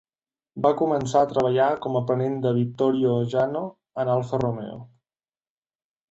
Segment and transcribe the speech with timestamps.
[0.65, 3.61] Va començar a treballar com a aprenent de Vittorio Jano
[4.05, 4.79] en Alfa Romeo.